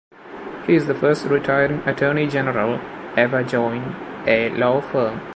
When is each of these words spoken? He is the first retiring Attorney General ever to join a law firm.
He 0.65 0.73
is 0.73 0.87
the 0.87 0.95
first 0.95 1.25
retiring 1.25 1.81
Attorney 1.87 2.25
General 2.25 2.81
ever 3.15 3.43
to 3.43 3.47
join 3.51 3.95
a 4.25 4.49
law 4.49 4.81
firm. 4.81 5.21